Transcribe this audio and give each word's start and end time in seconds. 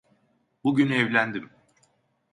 Bugün 0.63 0.89
evlendim. 0.91 1.49